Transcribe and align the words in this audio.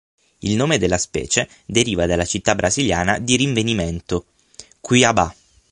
Il 0.39 0.55
nome 0.55 0.79
della 0.79 0.97
specie 0.97 1.47
deriva 1.67 2.07
dalla 2.07 2.25
città 2.25 2.55
brasiliana 2.55 3.19
di 3.19 3.35
rinvenimento: 3.35 4.25
"Cuiabá". 4.79 5.31